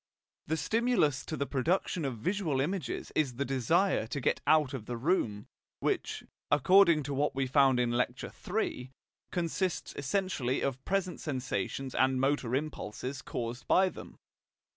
The 0.47 0.57
stimulus 0.57 1.23
to 1.27 1.37
the 1.37 1.45
production 1.45 2.05
of 2.05 2.17
visual 2.17 2.59
images 2.59 3.11
is 3.13 3.35
the 3.35 3.45
desire 3.45 4.07
to 4.07 4.19
get 4.19 4.41
out 4.47 4.73
of 4.73 4.87
the 4.87 4.97
room, 4.97 5.45
which, 5.79 6.23
according 6.49 7.03
to 7.03 7.13
what 7.13 7.35
we 7.35 7.45
found 7.45 7.79
in 7.79 7.91
Lecture 7.91 8.31
III, 8.49 8.89
consists 9.31 9.93
essentially 9.95 10.61
of 10.61 10.83
present 10.85 11.19
sensations 11.19 11.93
and 11.93 12.19
motor 12.19 12.55
impulses 12.55 13.21
caused 13.21 13.67
by 13.67 13.89
them. 13.89 14.17